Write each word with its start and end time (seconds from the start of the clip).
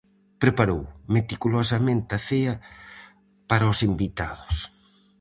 Preparou 0.43 0.81
meticulosamente 1.15 2.11
a 2.17 2.19
cea 2.27 2.53
para 3.49 3.71
os 3.73 3.79
invitados. 3.91 4.55